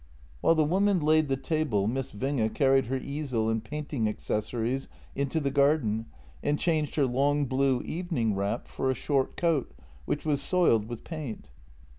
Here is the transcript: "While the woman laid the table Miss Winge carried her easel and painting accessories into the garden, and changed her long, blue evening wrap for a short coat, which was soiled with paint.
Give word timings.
"While 0.41 0.55
the 0.55 0.65
woman 0.65 0.99
laid 0.99 1.27
the 1.27 1.37
table 1.37 1.85
Miss 1.85 2.11
Winge 2.11 2.55
carried 2.55 2.87
her 2.87 2.97
easel 2.97 3.49
and 3.49 3.63
painting 3.63 4.07
accessories 4.09 4.87
into 5.15 5.39
the 5.39 5.51
garden, 5.51 6.07
and 6.41 6.57
changed 6.57 6.95
her 6.95 7.05
long, 7.05 7.45
blue 7.45 7.81
evening 7.83 8.33
wrap 8.33 8.67
for 8.67 8.89
a 8.89 8.95
short 8.95 9.37
coat, 9.37 9.75
which 10.05 10.25
was 10.25 10.41
soiled 10.41 10.89
with 10.89 11.03
paint. 11.03 11.49